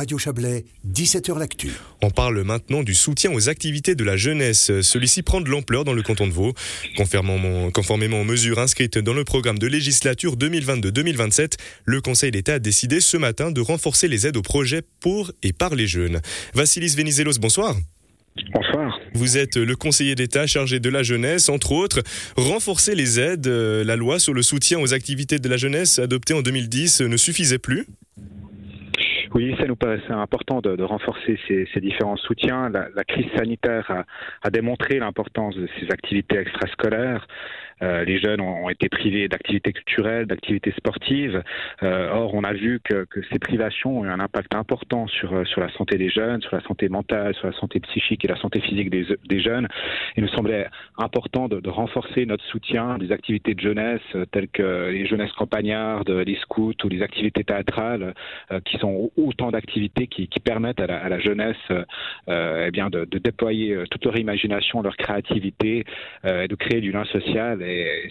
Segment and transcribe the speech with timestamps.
[0.00, 1.72] Radio Chablais, 17h L'Actu.
[2.00, 4.80] On parle maintenant du soutien aux activités de la jeunesse.
[4.80, 6.54] Celui-ci prend de l'ampleur dans le canton de Vaud.
[6.96, 13.00] Conformément aux mesures inscrites dans le programme de législature 2022-2027, le Conseil d'État a décidé
[13.00, 16.22] ce matin de renforcer les aides aux projets pour et par les jeunes.
[16.54, 17.76] Vassilis Venizelos, bonsoir.
[18.54, 18.98] Bonsoir.
[19.12, 22.02] Vous êtes le conseiller d'État chargé de la jeunesse, entre autres.
[22.36, 26.32] Renforcer les aides, euh, la loi sur le soutien aux activités de la jeunesse adoptée
[26.32, 27.86] en 2010 ne suffisait plus
[29.32, 32.68] oui, ça nous paraissait important de, renforcer ces, différents soutiens.
[32.68, 34.04] La, crise sanitaire
[34.42, 37.26] a démontré l'importance de ces activités extrascolaires.
[37.82, 41.42] Euh, les jeunes ont, été privés d'activités culturelles, d'activités sportives.
[41.82, 45.44] Euh, or, on a vu que, ces privations ont eu un impact important sur, euh,
[45.44, 48.36] sur la santé des jeunes, sur la santé mentale, sur la santé psychique et la
[48.36, 49.68] santé physique des, jeunes.
[50.16, 50.66] Il nous semblait
[50.98, 54.00] important de, renforcer notre soutien des activités de jeunesse
[54.32, 58.14] telles que les jeunesses campagnardes, les scouts ou les activités théâtrales,
[58.64, 61.56] qui sont autant d'activités qui, permettent à la, jeunesse
[62.28, 65.84] eh bien de, déployer toute leur imagination, leur créativité,
[66.24, 67.62] et de créer du lien social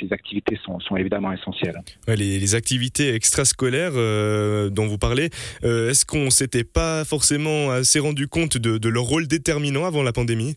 [0.00, 1.76] ces activités sont, évidemment essentielles.
[2.08, 5.30] les, activités extrascolaires euh, dont vous parlez,
[5.64, 10.12] euh, est-ce qu'on s'était pas forcément assez rendu compte de leur rôle déterminant avant la
[10.12, 10.56] pandémie?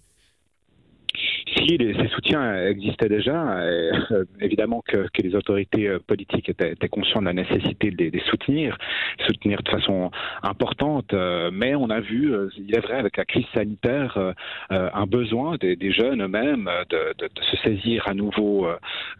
[1.68, 7.34] Ces soutiens existaient déjà, euh, évidemment que, les autorités euh, politiques étaient, conscientes de la
[7.34, 8.78] nécessité de les, soutenir,
[9.26, 10.12] soutenir de façon
[10.44, 14.34] importante, euh, mais on a vu, il est vrai, avec la crise sanitaire,
[14.70, 18.68] un besoin des, jeunes eux-mêmes de, se saisir à nouveau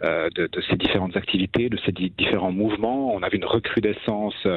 [0.04, 3.14] de, ces différentes activités, de ces différents mouvements.
[3.14, 4.48] On a vu une recrudescence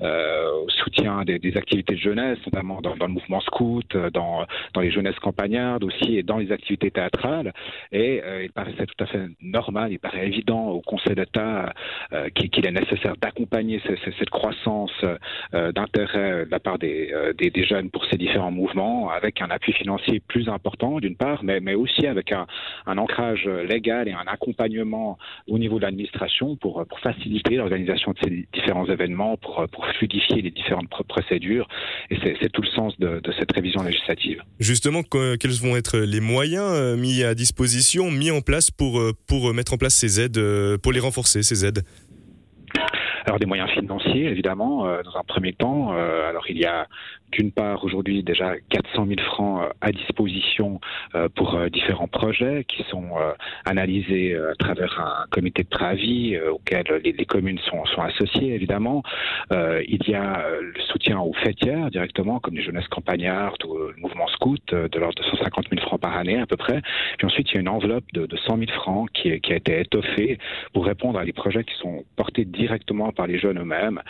[0.00, 4.44] au soutien des, activités de jeunesse, notamment dans, le mouvement scout, dans,
[4.74, 7.27] dans les jeunesses campagnardes aussi, et dans les activités théâtrales
[7.92, 11.72] et euh, il paraissait tout à fait normal, il paraît évident au Conseil d'État
[12.12, 13.80] euh, qu'il est nécessaire d'accompagner
[14.18, 17.12] cette croissance euh, d'intérêt de la part des,
[17.68, 21.74] jeunes pour ces différents mouvements, avec un appui financier plus important d'une part, mais, mais
[21.74, 22.46] aussi avec un,
[22.86, 28.86] ancrage légal et un accompagnement au niveau de l'administration pour, faciliter l'organisation de ces différents
[28.86, 31.68] événements, pour, pour fluidifier les différentes procédures.
[32.10, 34.42] Et c'est tout le sens de, de cette révision législative.
[34.58, 39.52] Justement, quels vont être les moyens mis à disposition, mis en place pour, euh, pour
[39.54, 41.84] mettre en place ces aides, euh, pour les renforcer, ces aides
[43.28, 45.90] alors des moyens financiers, évidemment, euh, dans un premier temps.
[45.90, 46.86] alors il y a
[47.32, 50.80] d'une part aujourd'hui déjà 400 000 francs euh, à disposition
[51.14, 53.08] euh, pour euh, différents projets qui sont
[53.64, 59.02] analysés à travers un comité de préavis auquel les, communes sont, associées évidemment.
[59.50, 64.26] il y a le soutien aux fêtières directement comme les jeunesses campagnardes ou le mouvement
[64.28, 66.80] scout de l'ordre de 150 000 francs par année à peu près.
[67.18, 69.56] Puis ensuite il y a une enveloppe de, de 100 000 francs qui, qui, a
[69.56, 70.38] été étoffée
[70.72, 74.00] pour répondre à des projets qui sont portés directement par les jeunes eux-mêmes.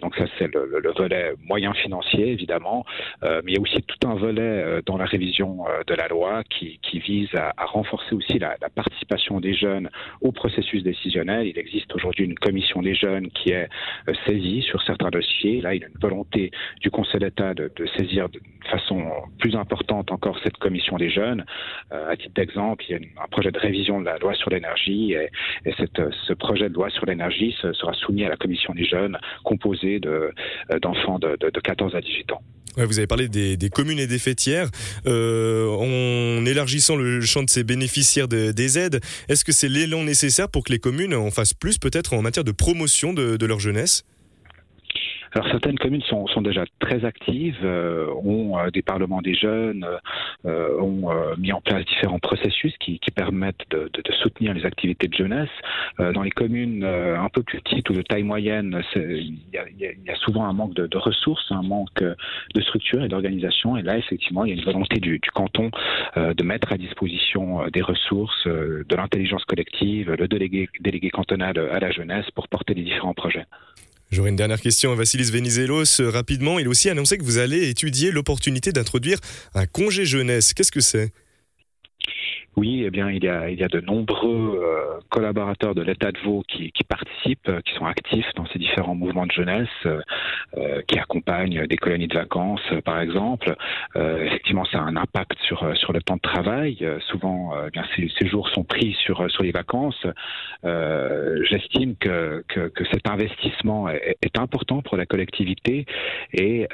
[0.00, 2.86] donc ça c'est le, le volet moyen financier évidemment
[3.22, 5.94] euh, mais il y a aussi tout un volet euh, dans la révision euh, de
[5.94, 9.88] la loi qui, vise à, renforcer aussi la, participation des jeunes
[10.20, 11.46] au processus décisionnel.
[11.46, 13.68] Il existe aujourd'hui une commission des jeunes qui est
[14.26, 15.60] saisie sur certains dossiers.
[15.62, 16.50] Là, il y a une volonté
[16.80, 18.40] du Conseil d'État de, saisir de
[18.70, 21.44] façon plus importante encore cette commission des jeunes.
[21.90, 25.14] à titre d'exemple, il y a un projet de révision de la loi sur l'énergie
[25.14, 25.30] et,
[25.64, 31.18] ce projet de loi sur l'énergie sera soumis à la commission des jeunes composée d'enfants
[31.18, 32.42] de, de 14 à 18 ans
[32.76, 34.68] vous avez parlé des, communes et des fêtières.
[35.06, 40.48] Euh, en élargissant le champ de ces bénéficiaires des aides, est-ce que c'est l'élan nécessaire
[40.48, 44.04] pour que les communes en fassent plus peut-être en matière de promotion de leur jeunesse?
[45.34, 49.86] Alors certaines communes sont, déjà très actives, euh, ont euh, des parlements des jeunes,
[50.44, 53.90] euh, ont mis en place différents processus qui, permettent de,
[54.22, 55.50] soutenir les activités de jeunesse.
[55.98, 60.44] dans les communes un peu plus petites ou de taille moyenne, il y, a, souvent
[60.44, 63.76] un manque de, de, ressources, un manque de structure et d'organisation.
[63.76, 65.70] Et là, effectivement, il y a une volonté du, du canton
[66.16, 71.90] de mettre à disposition des ressources, de l'intelligence collective, le délégué, délégué cantonal à la
[71.90, 73.46] jeunesse pour porter les différents projets.
[74.12, 76.02] J'aurais une dernière question à Vassilis Venizelos.
[76.10, 79.18] Rapidement, il a aussi annoncé que vous allez étudier l'opportunité d'introduire
[79.54, 80.52] un congé jeunesse.
[80.52, 81.12] Qu'est-ce que c'est?
[82.56, 86.12] Oui, eh bien, il y a, il y a de nombreux euh, collaborateurs de l'État
[86.12, 89.68] de Vaud qui, qui, participent, euh, qui sont actifs dans ces différents mouvements de jeunesse,
[89.86, 93.54] euh, qui accompagnent des colonies de vacances, par exemple.
[93.94, 96.86] effectivement, ça a un impact sur sur le temps de travail.
[97.08, 100.06] souvent, eh bien, ces, ces, jours sont pris sur sur les vacances.
[100.62, 105.86] J'estime que, que, que cet investissement est, est, important pour la collectivité
[106.32, 106.68] et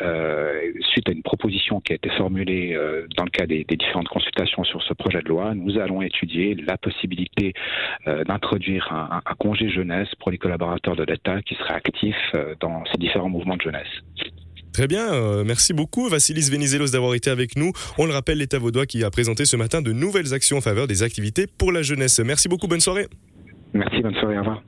[0.80, 2.76] suite à une proposition qui a été formulée
[3.16, 6.02] dans le cadre des, des différentes consultations sur ce projet de loi, nous nous allons
[6.02, 7.52] étudier la possibilité
[8.06, 12.84] euh, d'introduire un, congé jeunesse pour les collaborateurs de l'État qui seraient actifs euh, dans
[12.90, 13.88] ces différents mouvements de jeunesse.
[14.72, 17.72] Très bien, merci beaucoup Vassilis Venizelos d'avoir été avec nous.
[17.96, 20.86] On le rappelle, l'État vaudois qui a présenté ce matin de nouvelles actions en faveur
[20.86, 22.20] des activités pour la jeunesse.
[22.20, 23.06] Merci beaucoup, bonne soirée.
[23.72, 24.62] Merci, bonne soirée, au revoir.